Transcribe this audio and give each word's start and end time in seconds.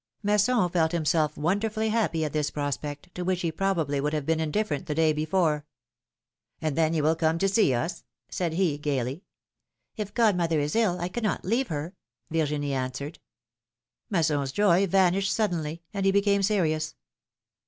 Masson 0.23 0.67
felt 0.69 0.93
himself 0.93 1.37
wonderfully 1.37 1.89
happy 1.89 2.25
at 2.25 2.33
this 2.33 2.49
prospect, 2.49 3.13
to 3.13 3.23
which 3.23 3.41
he 3.41 3.51
probably 3.51 4.01
would 4.01 4.13
have 4.13 4.25
been 4.25 4.39
indifferent 4.39 4.87
the 4.87 4.95
day 4.95 5.13
before. 5.13 5.63
^^And 6.59 6.73
then 6.73 6.95
you 6.95 7.03
will 7.03 7.15
come 7.15 7.37
to 7.37 7.47
see 7.47 7.71
us?" 7.75 8.03
said 8.27 8.53
he, 8.53 8.79
gayly. 8.79 9.21
^^If 9.99 10.15
godmother 10.15 10.59
is 10.59 10.75
ill, 10.75 10.99
I 10.99 11.07
cannot 11.07 11.45
leave 11.45 11.67
her!" 11.67 11.93
Virginie 12.31 12.73
answered. 12.73 13.19
Masson's 14.09 14.51
joy 14.51 14.87
vanished 14.87 15.31
suddenly, 15.31 15.83
and 15.93 16.03
he 16.03 16.11
became 16.11 16.41
serious. 16.41 16.95